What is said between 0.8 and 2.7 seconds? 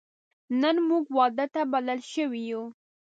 موږ واده ته بلل شوی یو